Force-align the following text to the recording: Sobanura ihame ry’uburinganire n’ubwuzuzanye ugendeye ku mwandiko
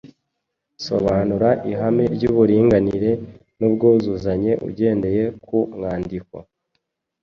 Sobanura 0.85 1.49
ihame 1.71 2.03
ry’uburinganire 2.15 3.11
n’ubwuzuzanye 3.59 4.51
ugendeye 4.67 5.23
ku 5.45 5.57
mwandiko 5.75 6.35